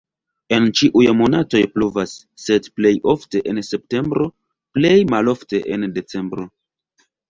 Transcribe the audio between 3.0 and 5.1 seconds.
ofte en septembro, plej